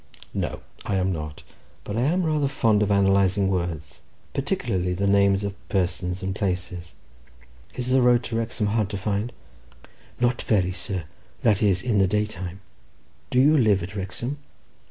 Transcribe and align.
"No, 0.33 0.61
I 0.83 0.95
am 0.95 1.13
not—but 1.13 1.95
I 1.95 2.01
am 2.01 2.23
rather 2.23 2.47
fond 2.47 2.81
of 2.81 2.89
analysing 2.89 3.49
words, 3.51 3.99
particularly 4.33 4.93
the 4.93 5.05
names 5.05 5.43
of 5.43 5.53
persons 5.69 6.23
and 6.23 6.33
places. 6.33 6.95
Is 7.75 7.89
the 7.89 8.01
road 8.01 8.23
to 8.23 8.35
Wrexham 8.35 8.65
hard 8.73 8.89
to 8.89 8.97
find?" 8.97 9.31
"Not 10.19 10.41
very, 10.41 10.71
sir; 10.71 11.03
that 11.43 11.61
is, 11.61 11.83
in 11.83 11.99
the 11.99 12.07
day 12.07 12.25
time. 12.25 12.61
Do 13.29 13.39
you 13.39 13.55
live 13.55 13.83
at 13.83 13.95
Wrexham?" 13.95 14.39